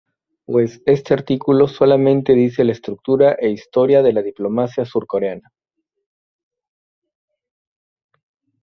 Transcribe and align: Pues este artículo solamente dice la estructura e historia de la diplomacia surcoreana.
Pues 0.45 0.81
este 0.87 1.13
artículo 1.13 1.67
solamente 1.67 2.33
dice 2.33 2.63
la 2.63 2.71
estructura 2.71 3.33
e 3.33 3.51
historia 3.51 4.01
de 4.01 4.13
la 4.13 4.23
diplomacia 4.23 4.83
surcoreana. 4.83 5.53